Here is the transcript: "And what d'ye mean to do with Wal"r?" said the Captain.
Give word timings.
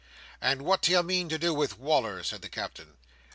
"And 0.41 0.63
what 0.63 0.81
d'ye 0.81 0.99
mean 1.03 1.29
to 1.29 1.37
do 1.37 1.53
with 1.53 1.77
Wal"r?" 1.77 2.23
said 2.23 2.41
the 2.41 2.49
Captain. 2.49 2.97